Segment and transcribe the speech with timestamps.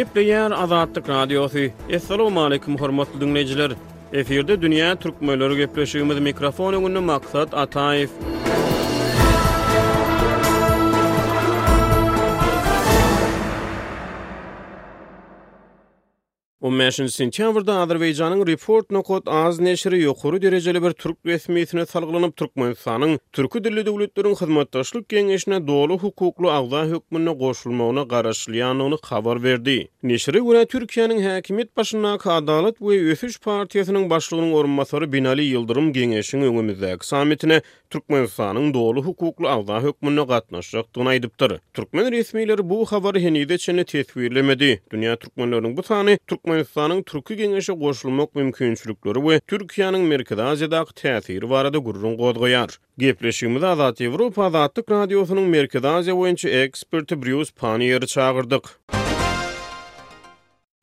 [0.00, 1.58] Gepleyen Azadlık Radyosu.
[1.96, 3.72] Assalamu aleyküm hormatly dünneciler.
[4.12, 8.10] Eferde dünýä türkmenleri Möylörü Gepleşiyumuz mikrofonu gündü maksat Atayif.
[16.60, 23.64] 15 sentýabrda Azerbaýjanyň Report Nokot az neşri ýokary derejeli bir türk resmiýetine salgylanyp Türkmenistanyň türkü
[23.64, 29.78] dilli döwletleriniň hyzmatdaşlyk geňeşine doly hukukly agza hökmüne goşulmagyna garaşlyanyny habar berdi.
[30.02, 37.06] Neşri ýa-da Türkiýanyň häkimet başyna kadalat we ýetiş partiýasynyň başlygynyň orunmasary Binali Ýyldyrym geňeşiniň öňümizdäki
[37.06, 41.58] sammitine Türkmenistanyň doly hukukly agza hökmüne gatnaşdygyny aýdypdyr.
[41.74, 44.82] Türkmen resmiýetleri bu habary henize çene tetwirlemedi.
[44.92, 51.50] Dünya türkmenleriniň bu sany türk Türkmenistanyň Türki Geňeşi goşulmak mümkinçilikleri we Türkiýanyň Merkezi Aziýadaky täsiri
[51.50, 52.74] barada gurrun gozgoýar.
[52.98, 58.64] Gepleşigimizde Azat Ýewropa Azatlyk Radiosynyň Merkezi Aziýa boýunça eksperti Bruce Panier çağırdyk.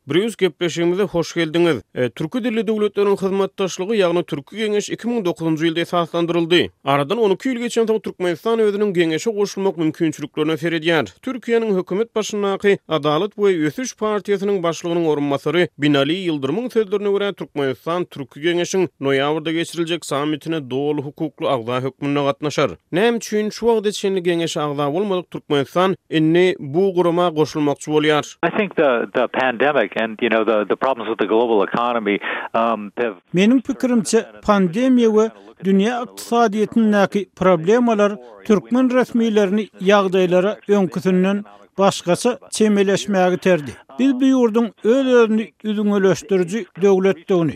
[0.10, 1.82] Brüs gepleşigimize hoş geldiňiz.
[1.96, 6.62] E, türki dilli döwletleriň hyzmatdaşlygy, ýagny türki geňeş 2009-njy ýylda esaslandyryldy.
[6.86, 11.06] Aradan 12 ýyl geçen soň Türkmenistan özüniň geňeşe goşulmak mümkinçiliklerini ferediýär.
[11.22, 18.40] Türkiýanyň hökümet başynaky Adalet we Ösüş partiýasynyň başlygynyň orunmasary Binali Ýyldyrmyň sözlerine görä Türkmenistan türki
[18.40, 22.70] geňeşiň noýabrda geçiriljek sammitine dowul hukukly agda hökmüne gatnaşar.
[22.92, 28.38] Näme üçin şu wagtda çenli geňeş agda bolmadyk Türkmenistan indi bu guruma goşulmakçy bolýar?
[28.48, 32.16] I think the the pandemic and you know the the problems with the global economy
[32.54, 35.26] um they've Menim pikirimçe pandemiya we
[35.66, 38.12] dunya iqtisadiyetindeki problemler
[38.50, 41.44] Türkmen resmilerini ýagdaýlara öňküsünden
[41.78, 43.72] başgaça çemeleşmäge terdi.
[44.00, 47.56] Biz bu ýurdun öl öldürüni ýüzüň ölüşdirji döwletdigini.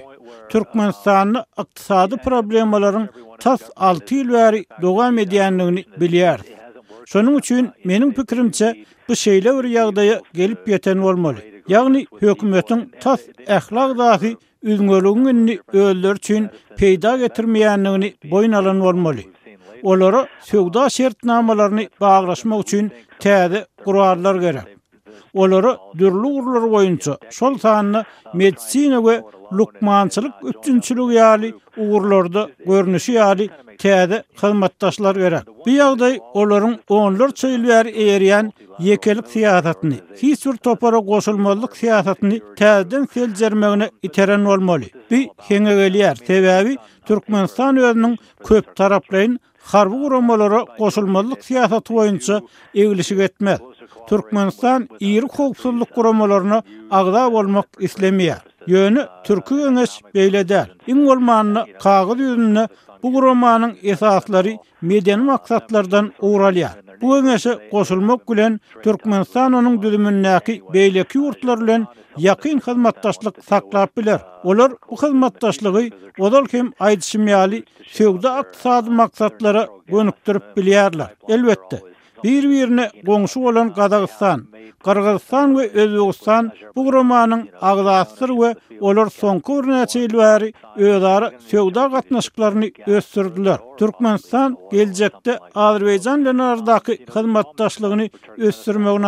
[0.50, 3.06] Türkmenistanyň iqtisady problemlaryň
[3.40, 6.50] tas 6 ýyl bäri dowam edýändigini bilýärdi.
[7.12, 8.68] Şonuň üçin meniň pikirimçe
[9.08, 11.51] bu şeýle bir ýagdaýa gelip ýeten bolmaly.
[11.68, 19.18] Yani hükümetin tas ehlak zati üzmölüğünni öldür için peyda getirmeyenini boyun alan olmalı.
[19.84, 24.81] Olara sövda şertnamalarını bağlaşmak için tədi kurallar gerek.
[25.34, 28.04] olara dürlü urlar boyunca sol tanına
[28.34, 35.42] medisina ve lukmançılık üçüncülü yali uğurlarda görünüşü yali kede kılmattaşlar vera.
[35.66, 39.94] Bir yagday olorun onlar çöylü yer eriyen yekelik siyasatini,
[40.24, 44.86] hisur topara gosulmalık siyasatini tezden selcermegine iteren olmali.
[45.12, 52.42] Bir hengeveli yer tevavi Türkmenistan yorunun köp taraplayin harbi uramalara gosulmalık siyasatı boyunca
[52.76, 53.60] evlisi getmez.
[54.10, 58.36] Türkmenistan iri hukuksuzluk kuramalarına agda olmak islemiye.
[58.68, 60.68] Yönü Türk'ü yöneş beyledel.
[60.88, 62.20] İn olmanını kağıt
[63.04, 66.70] bu kuramanın esasları medeni maksatlardan uğralya.
[67.02, 71.88] Bu yöneşe koşulmak gülen Türkmenistan onun düzümündeki beyleki yurtlarılın
[72.18, 74.18] yakın hizmettaşlık saklap bilir.
[74.44, 81.08] Olar bu hizmettaşlığı odal kim aydışımyali sevda aksadı maksatlara gönüktürüp bilyerler.
[81.30, 81.82] Elbette.
[82.24, 84.42] Bir-birine gongsu olan Qazaqstan,
[84.86, 93.58] Kırgızistan ve Özbekistan bu romanın ağzasıdır ve olur son kurnaçiliveri öyleri sevda katnaşıklarını östürdüler.
[93.78, 98.08] Türkmenistan gelecekte Azerbaycan bilen aradaky hyzmatdaşlygyny
[98.38, 99.00] östürmeyi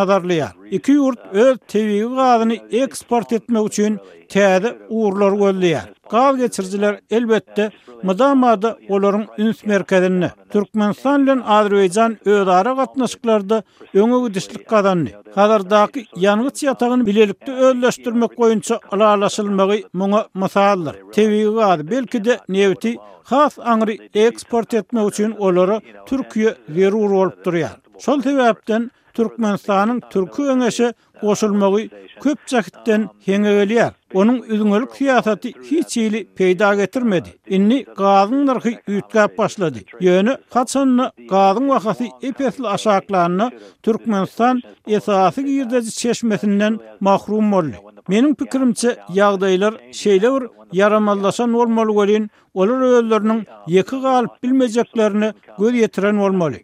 [0.78, 3.94] iki yurt öz tebigi gazyny eksport etmek üçin
[4.34, 5.86] täze uğurlar gollaýar.
[6.14, 7.66] Gaz geçirjiler elbetde
[8.08, 13.58] mydamada olaryň üns merkezini Türkmenistan bilen Azerbaýjan öz ara gatnaşyklarda
[14.02, 15.12] öňe gidişlik gadanly.
[15.40, 20.96] Hazardaky ýangyç ýatagyny bilelikde öňleşdirmek goýunça alalaşylmagy muňa masallar.
[21.16, 23.96] Tebigi gaz belki de newti Haf angry
[24.28, 25.80] eksport etme üçin olary
[26.10, 27.76] Türkiýe zerur bolup durýar.
[28.06, 30.88] Şol täwäpden Türkmenistan'ın türkü öngeşi
[31.22, 31.84] qoşulmagy
[32.24, 33.88] köp çaqitden heňe
[34.20, 37.30] Onun Onuň üzüňlük hiýasaty hiç ýeli peýda getirmedi.
[37.56, 39.80] Inni gazyň narki ýetgäp başlady.
[40.06, 43.48] Ýöne haçanny gazyň wakaty epesli aşaklaryny
[43.84, 44.62] Türkmenistan
[44.96, 46.74] esasy ýerdeji çeşmesinden
[47.08, 47.78] mahrum boldy.
[48.12, 50.44] Menin pikirimçe ýagdaýlar şeýle bir
[50.80, 53.38] yaramallasa normal bolýan, olar öýlerini
[53.74, 55.30] ýeki galyp bilmejeklerini
[56.24, 56.60] bolmaly.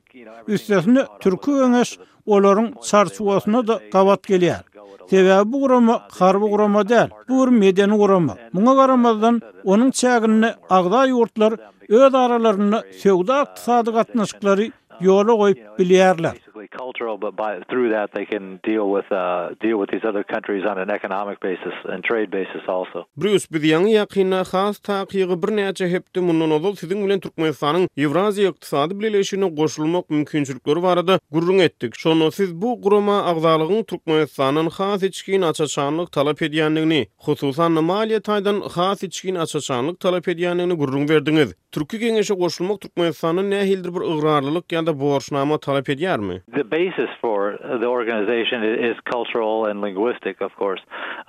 [0.48, 2.00] Üstesinde Türkü öngeş
[2.33, 4.62] olaryň çarçuvasına da qavat geliyar.
[5.10, 8.36] Tewe bu gurama, harbu gurama der, bu medeni gurama.
[8.54, 11.54] Muna garamadan onun çeagini agda yurtlar,
[11.89, 14.66] öd aralarini sevda aktisadi gatnaşkları
[15.01, 16.36] yola koyup biliyarlar.
[16.60, 20.24] possibly cultural but by through that they can deal with uh deal with these other
[20.24, 24.80] countries on an economic basis and trade basis also Bruce bu the yangi yaqina khas
[24.90, 31.20] taqiyi bir necha hepti mundan ozol sizin bilen Turkmenistanın Evrazi iqtisadi bileleşigine qoşulmak mümkinçilikleri barada
[31.32, 38.20] gurrun etdik şonu siz bu quruma aqdalığın Turkmenistanın khas içkin açaçanlyk talap edýändigini hususan maliýe
[38.28, 45.00] taýdan khas içkin açaçanlyk talap edýändigini gurrun berdiňiz Türkmenistan'a qoşulmak Türkmenistan'ın nähildir bir ıqrarlılık ýa-da
[45.00, 46.42] borçnama talap edýärmi?
[46.56, 50.81] the basis for the organization is cultural and linguistic of course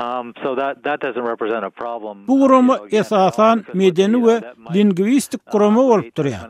[0.07, 4.35] um so that that doesn't represent a problem bu roma esasan medeni we
[4.77, 6.41] lingvistik qurumu bolup turyan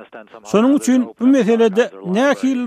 [0.52, 2.60] şonun üçin bu meselede ne hil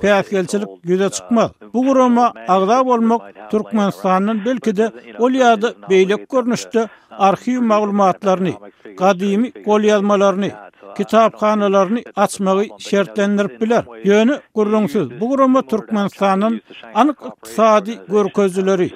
[0.00, 8.52] peyaskelçilik güze çıkmaz bu roma agda bolmak turkmanstanın belki de olyadı beylik görnüşdi arxiv maglumatlarını
[9.00, 10.50] qadimi qol yazmalarını
[10.98, 13.84] kitap kanalarını açmağı şertlendirip bilər.
[14.10, 15.06] Yönü qurrunsuz.
[15.20, 16.54] Bu qurumda Türkmenistanın
[17.00, 18.88] anıq iqtisadi görközüləri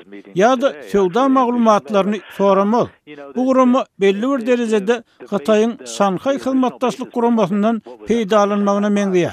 [0.43, 2.89] ya da sevda məqlumatlarını soramaz.
[3.37, 4.97] Bu qurumda belli bir derizədə
[5.31, 7.77] Xatayın Sankay Xilmatdaşlıq qurumasından
[8.09, 9.33] peydalanmağına mengiyyə.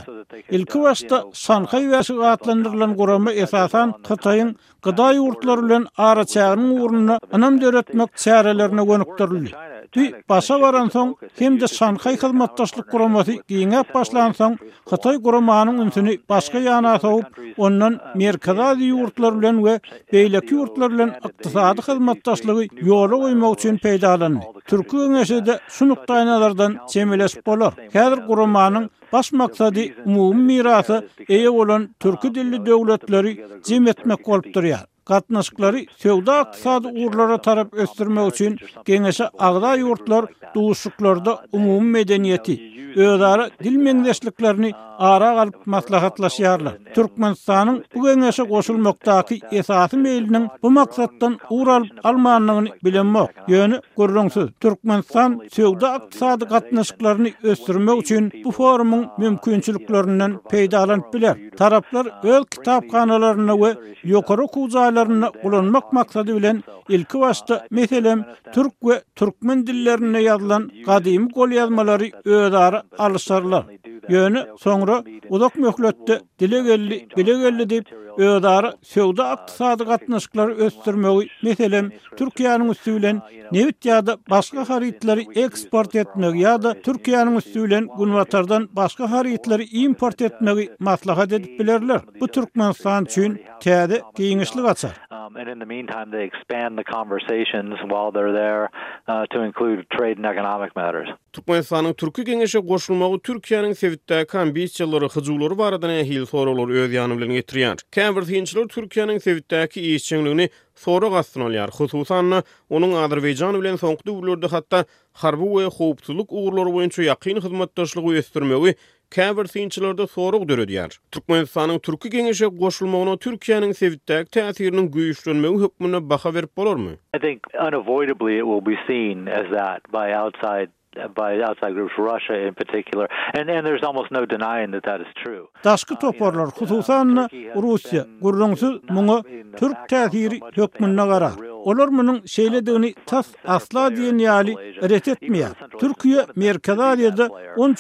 [0.57, 4.51] Ilki vaşta Sankay vəşi qatlandırılan qurumda esasan Xatayın
[4.83, 5.77] qıda yurtları
[6.07, 9.51] ara çəğrinin uğruna anam dörətmək çəhərələrini gönüqdürlülü.
[9.94, 12.15] Tü, basa varan son, hem de Sankay
[12.54, 14.56] ýurtdaşlyk guramasy giňe başlansaň,
[14.92, 17.26] Hitai guramanyň ünsüni başga ýana sowup,
[17.58, 19.74] ondan merkezi ýurtlar bilen we
[20.14, 24.44] beýleki ýurtlar bilen ykdysady hyzmatdaşlygy ýola goýmak üçin peýdalandy.
[24.70, 27.74] Türkiýe öňeşede şu nukdaýy nazardan çemeles bolar.
[27.94, 30.98] Häzir guramanyň baş maksady umumy mirasy
[31.30, 33.32] eýe bolan türki dilli döwletleri
[33.68, 34.86] jemetmek bolup durýar.
[35.06, 42.74] Gatnaşıkları sevda atısadı uğurlara tarap östürme uçun genese ağda yurtlar duğuşuklarda umum medeniyeti.
[42.96, 46.74] Öğdara dil mengeşliklerini ara galip maslahatlaşyarla.
[46.96, 53.28] Türkmenistan'ın bu genese koşulmaktaki esası meylinin bu maksattan uğur alıp almanlığını bilinmo.
[53.48, 54.50] Yönü kurrunsuz.
[54.60, 61.36] Türkmenistan sevda atısadı katnaşıklarını östürme uçun bu formun mümkünçülüklerinden peydalan biler.
[61.58, 68.74] Taraplar öl kitab peydalan peydalan peydalan kuzali larını ulanmak maksady bilen ilki wasta meselen türk
[68.81, 73.63] we türkmen dillerine yazylan gadyim goly yazmalary öňdäki alşarlar.
[74.10, 77.86] Yönü sonra uzak möhletti dile gelli, bile gelli deyip
[78.18, 83.22] öğdarı sövda aktisadı katnaşıkları östürmeyi meselem Türkiye'nin üstüylen
[83.52, 90.22] nevit ya da başka haritleri eksport etmeyi ya da Türkiye'nin üstüylen Gunvatar'dan başka haritleri import
[90.22, 92.02] etmeyi maslahat edip bilerler.
[92.22, 94.92] Bu Türkmenistan için tiyade giyinişlik açar.
[95.14, 98.68] Um, and in the meantime they expand the conversations while they're there
[99.08, 101.08] uh, to include trade and economic matters.
[101.34, 107.78] Türkmenistan'ın Türkü Gengeş'e koşulmağı Türkiye'nin Davidde kambisiyalary hyzulary barada nähil sorawlar öz ýanyna bilen getirýär.
[107.95, 110.48] Cambridge hinçler Türkiýanyň Sewitdäki ýeşçiňligini
[110.86, 111.69] sora gatnaşan alýar.
[111.78, 112.34] Hususan
[112.69, 114.84] onuň Azerbaýjan bilen soňky döwürlerde hatda
[115.22, 118.75] harby we howpsuzlyk ugurlary boýunça ýakyn hyzmatdaşlygy ýetirmegi
[119.13, 120.98] Kavir sinçilarda soruq dörüdiyar.
[121.12, 126.89] Türkmenistan'ın Türkü genişe qoşulmağına Türkiyanın sevittak təsirinin güyüşlönmeyi hükmüne baxa verip bolormu?
[127.18, 130.68] I think unavoidably it will be seen as that by outside
[131.16, 133.06] by outside groups Russia in particular
[133.38, 135.48] and and there's almost no denying that that is true.
[135.66, 137.30] Daşky uh, toparlar hususan
[137.68, 139.18] Russiýa gurrunsy muňa
[139.60, 141.38] türk täsiri hökmüne garar.
[141.63, 144.54] Olar munun şeýle de tas asla diyen ýaly
[144.89, 145.54] ret etmeýär.
[145.83, 147.27] Türkiýe Merkazaýatlygynda
[147.57, 147.75] on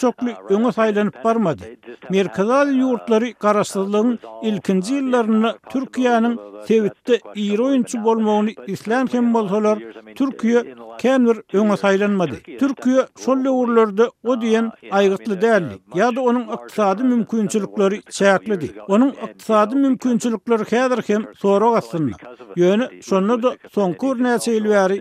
[0.49, 1.63] öňe saýlanyp barmady.
[2.15, 4.17] Merkazaýyly ýurtlary garaşdalygyň
[4.49, 7.57] ilkinji ilkinci Türkiýanyň täwirli sevitte iyi
[8.07, 9.77] bolmagyny isleýän simwolçylar
[10.19, 12.37] Türkiýe Türkiye' bir öňe saýlanmady.
[12.63, 15.81] Türkiýe soňky uğurlarda o diyen aýgytly däldik.
[15.99, 17.99] Ýa-da onuň iqtisadi mümkinçilikleri
[18.87, 22.13] Onun Onuň iqtisadi mümkinçilikleri häzirki hem soňra gäsindi.
[22.61, 24.97] Ýöni soňra da sonku näçe ýyl bäri,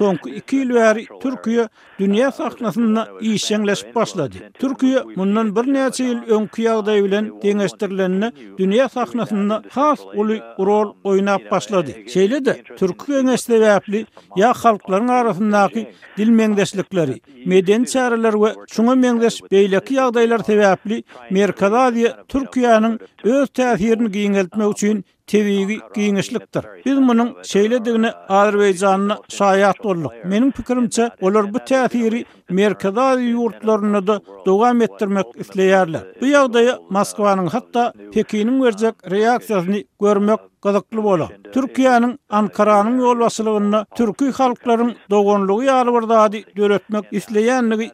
[0.00, 1.66] sonku 2 ýyl bäri Türkiýe
[2.00, 4.36] dünýä sahnasyna işleňleşip başlady.
[4.62, 11.50] Türkiýe mundan bir näçe ýyl öňki ýagdaý bilen deňeşdirilenini dünýä sahnasyna has uly rol oýnap
[11.50, 11.92] başlady.
[12.14, 13.98] Şeýle de türk öňeşde bäpli
[14.40, 15.84] ýa halklaryň arasyndaky
[16.18, 17.16] dil meňdeşlikleri,
[17.52, 20.96] meden çäreler we şuňa meňdeş beýleki ýagdaýlar sebäpli
[21.30, 24.96] Merkezadiýa Türkiýanyň öz täsirini giňeltmek üçin
[25.32, 26.64] tebigi giňişlikdir.
[26.86, 30.12] Biz munyň şeýledigini Azerbaýjanyna şaýat bolduk.
[30.30, 34.16] Meniň pikirimçe, olar bu täsiri merkezda ýurtlaryny da
[34.46, 36.02] dowam etdirmek isleýärler.
[36.20, 41.28] Bu ýagdaýda Moskwanyň hatda Pekiniň berjek reaksiýasyny görmek gazaklı bola.
[41.54, 47.04] Türkiýanyň Ankara'nın yol ýol basylygyny türkiýe halklaryň dogonlugy ýalwarda hady döretmek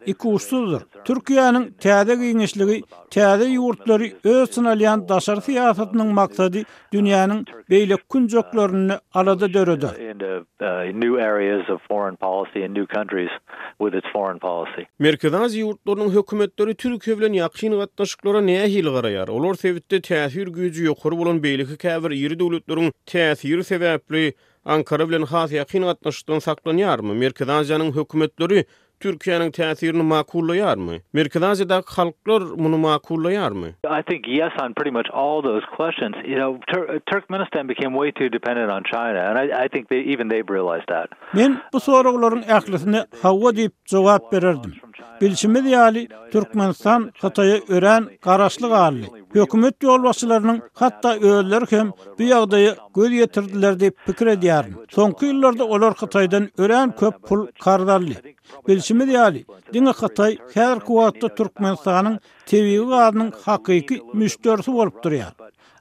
[0.07, 0.83] iki usuldyr.
[1.05, 7.41] Türkiýanyň täze giňişligi, täze ýurtlary öz sınalyan daşar siýasatynyň maksady dünýäniň
[7.71, 9.87] beýlek künjeklerini alada döredi.
[9.87, 11.63] Uh, new areas
[14.99, 19.31] Merkezaz ýurtlarynyň hökümetleri türkiýe bilen ýakyn gatnaşyklara näme hil garaýar?
[19.31, 24.25] Olar sebitde täsir gücü ýokary bolan beýlik täwir ýerli döwletleriň täsiri sebäpli
[24.77, 27.17] Ankara bilen has ýakyn gatnaşykdan saklanýarmy?
[27.23, 28.65] Merkezdäniň hökümetleri
[29.03, 31.01] Türkiýanyň täsirini maqullaýarmy?
[31.19, 33.69] Merkezdäniň halklar muny maqullaýarmy?
[33.99, 36.15] I think yes on pretty much all those questions.
[36.31, 40.01] You know, Tur Turkmenistan became way too dependent on China and I I think they
[40.15, 41.19] even they realized that.
[41.35, 44.79] Men bu soraglaryň ählisini hawa diýip jogap bererdim.
[45.21, 49.03] Bilşimi diýali Türkmenistan Hatayı ören garaşly galy.
[49.33, 54.65] Hökümet ýolbaşçylarynyň hatda öýleri hem bu ýagdaýy göz ýetirdiler diýip pikir edýär.
[54.97, 58.17] Soňky ýyllarda olar Hatayden ören köp pul kardarly.
[58.69, 65.33] Bilşimi diýali, diňe Hatay her kuwatda Türkmenistanyň tebigi gadynyň hakyky müşterisi bolup durýar.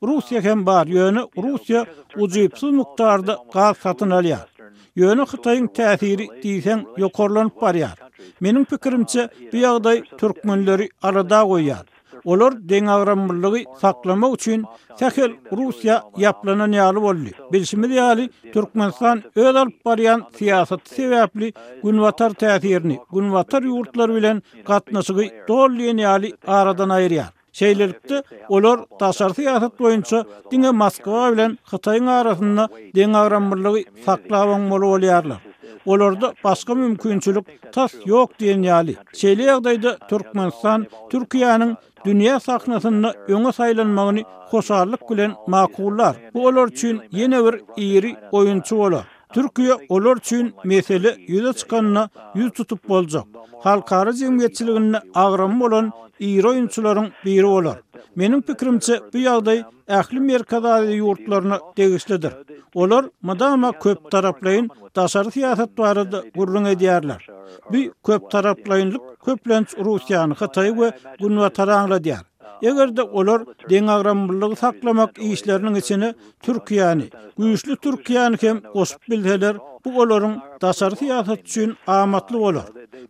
[0.04, 1.86] Rusya hem bar ýöne Rusya
[2.18, 4.51] ujypsyz mukdarda gar satın alýar.
[4.96, 7.98] Yönü Xitayın təsiri diysen yokorlanıp bariyar.
[8.42, 11.86] Menin pikirimçe bu yağday Türkmenleri arada koyar.
[12.26, 14.66] Olar den avramlılığı saklama uçun
[15.00, 17.32] Sekel Rusya yaplanan yali bolli.
[17.54, 25.98] Bilşimi yali Türkmenistan öz alp bariyan siyasat sebepli Gunvatar tathirini, Gunvatar yurtlar bilen katnasıgı doğruyen
[25.98, 27.30] yali aradan ayrıyar.
[27.60, 28.16] şeýleripdi.
[28.56, 30.20] Olar daşarty ýatyp boýunça
[30.52, 32.66] diňe Moskwa bilen Hytaýyň arasynda
[32.98, 35.38] deň agram birligi saklawyň bolýarly.
[35.86, 38.94] Olarda başga mümkinçilik tas ýok diýen ýaly.
[39.22, 41.72] Şeýle ýagdaýda Türkmenistan Türkiýanyň
[42.06, 46.16] dünýä sahnasynda öňe saýlanmagyny hoşarlyk bilen makullar.
[46.34, 47.56] Bu olar üçin ýene bir
[47.86, 49.06] iýri oýunçy bolar.
[49.34, 52.02] Türkiye olor üçün meseli ýüze çykanyna
[52.40, 53.26] ýüz tutup boljak.
[53.64, 55.88] Halkara jemgyýetçiliginde agram bolan
[56.20, 57.78] iýer oýunçularyň biri bolar.
[58.22, 59.58] Meniň pikirimçe bu ýagdaý
[60.00, 62.34] ähli merkezdäki ýurtlaryna degişlidir.
[62.76, 67.28] Olar madama köp taraplayın tasarı siyaset duarıdı gurrun ediyarlar.
[67.72, 72.31] Bir köp taraplayınlık köplenç Rusya'nı hatayı ve gunva taranla diyar.
[72.70, 76.10] Eger de olar deňagram birligi saklamak işleriniň içine
[76.46, 77.04] Türkiýany,
[77.40, 79.56] güýçli Türkiýany hem osup bilýärler.
[79.86, 82.66] Bu olaryň daşary ýaşat üçin amatly bolar.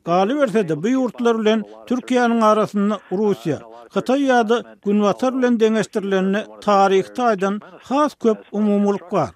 [0.05, 3.57] Galyp berse de bu ýurtlar bilen Türkiýanyň arasyny Russiýa,
[3.95, 6.29] Hytaý ýa-da Günwatar bilen deňeşdirilen
[6.67, 9.29] taryhda aýdan has köp umumlyk bar.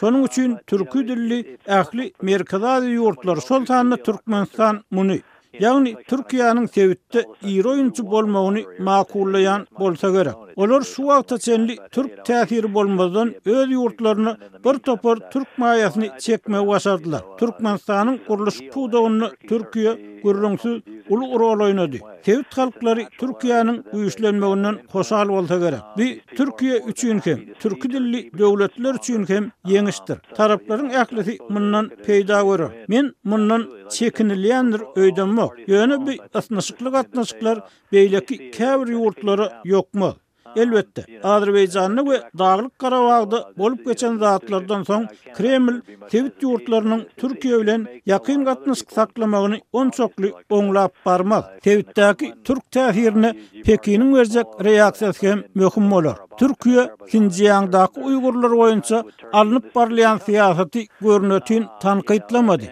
[0.00, 1.38] Şonuň üçin türkü dilli
[1.78, 5.18] ähli merkezdäki ýurtlar Sultanly Türkmenistan muny
[5.60, 10.30] Yani Türkiye'nin sevitte iyi oyuncu bolmağını makullayan bolsa göre.
[10.56, 17.20] Olar şu altı çenli Türk tehiri bolmadan öz yurtlarını bir topar Türk mayasını çekmeye başardılar.
[17.38, 21.96] Türkmenistan'ın kuruluş kuduğunu Türkiye kurulunsuz ulu rol oynadı.
[22.22, 25.78] Tevit halkları Türkiye'nin uyuşlanmağından hoşal olta gerek.
[25.98, 30.18] Bir Türkiye üçün kem, Türkü dilli devletler üçün kem yeniştir.
[30.34, 32.70] Tarapların ehleti bundan peyda verir.
[32.88, 35.50] Min bundan çekinilyendir öydemmo.
[35.66, 37.58] Yöne bir atnaşıklar, atnaşıklar,
[37.92, 40.14] beylaki kevri yurtları yok mu?
[40.56, 48.44] Elbette, Azerbaycanlı ve Dağlık Karabağ'da bolup geçen rahatlardan son Kreml, Tevit yurtlarının Türkiye ile yakın
[48.44, 51.62] katını saklamağını on çoklu onlap parmak.
[51.62, 53.34] Tevit'teki Türk tehirini
[53.64, 56.12] Pekin'in verecek reaksiyat hem mühüm olur.
[56.38, 62.64] Türkiye, Sinciyan'daki Uygurlar oyunca alınıp parlayan siyaseti görünötin tanıkayıtlamadı.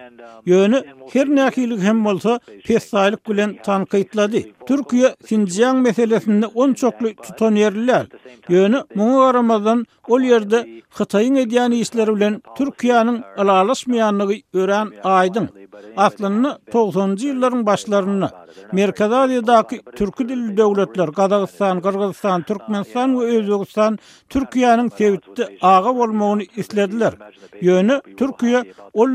[0.47, 4.53] Yönü her näkilik hem bolsa pestalik bilen tanqitladi.
[4.69, 8.07] Türkiýe Sinjiang meselesinde on çokly tuton yerler.
[8.49, 10.59] Yönü muňa garamadan ol ýerde
[10.99, 15.47] Hytaýyň edýany işleri bilen Türkiýanyň alalaşmaýanlygy ören aýdym.
[15.97, 18.31] Aklını 90-cı yılların başlarını
[18.73, 27.13] Merkezadiyadaki Türkü dilli devletler Kazakistan, Kırgızistan, Türkmenistan ve Özbekistan Türkiye'nin sevitti ağa olmağını istediler.
[27.61, 28.65] Yönü Türkiye
[28.95, 29.09] o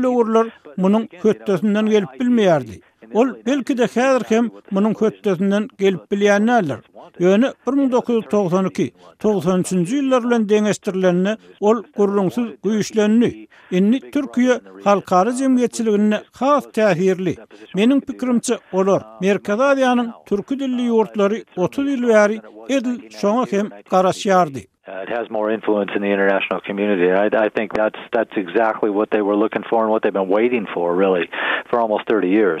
[0.78, 2.80] bunun köttesinden gelip bilmeyerdi.
[3.14, 6.78] Ol belki de häzir hem munun köttesinden gelip bilýänler.
[7.20, 13.30] Ýöne 1992-93-nji ýyllar bilen deňeşdirilenini ol gurrunsuz güýçlenni.
[13.70, 17.34] Indi Türkiýe halkary jemgyýetçiligine has täsirli.
[17.74, 19.02] Meniň pikirimçe olar.
[19.22, 22.38] Merkezadiýanyň türki dilli ýurtlary 30 ýyl bäri
[22.78, 24.62] edil şoňa hem garaşýardy.
[24.90, 25.06] what
[29.10, 29.36] they were
[29.70, 29.92] for and
[30.28, 30.86] waiting for,
[31.70, 32.60] for almost 30